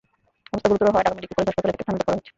[0.51, 2.29] অবস্থা গুরুতর হওয়ায় ঢাকা মেডিকেল কলেজ হাসপাতালে তাঁকে স্থানান্তর করা হয়েছে।